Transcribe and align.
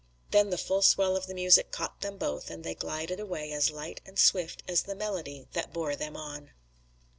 Then 0.31 0.49
the 0.49 0.57
full 0.57 0.81
swell 0.81 1.15
of 1.15 1.27
the 1.27 1.35
music 1.35 1.69
caught 1.69 2.01
them 2.01 2.17
both, 2.17 2.49
and 2.49 2.63
they 2.63 2.73
glided 2.73 3.19
away, 3.19 3.51
as 3.51 3.69
light 3.69 4.01
and 4.03 4.17
swift 4.17 4.63
as 4.67 4.81
the 4.81 4.95
melody 4.95 5.45
that 5.53 5.73
bore 5.73 5.95
them 5.95 6.17
on. 6.17 6.49